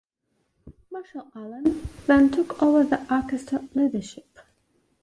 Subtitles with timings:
[0.91, 4.39] Marshall Allen then took over the Arkestra leadership.